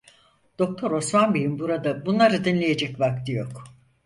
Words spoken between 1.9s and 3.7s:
bunları dinleyecek vakti yok.